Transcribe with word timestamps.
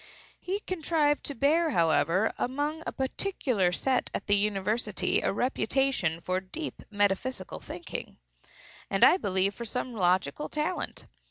He 0.39 0.61
contrived 0.61 1.23
to 1.25 1.35
bear, 1.35 1.69
however, 1.69 2.33
among 2.39 2.81
a 2.87 2.91
particular 2.91 3.71
set 3.71 4.09
at 4.15 4.25
the 4.25 4.35
university, 4.35 5.21
a 5.21 5.31
reputation 5.31 6.19
for 6.19 6.39
deep 6.39 6.81
metaphysical 6.89 7.59
thinking, 7.59 8.17
and, 8.89 9.03
I 9.03 9.17
believe, 9.17 9.53
for 9.53 9.63
some 9.65 9.93
logical 9.93 10.49
talent. 10.49 11.05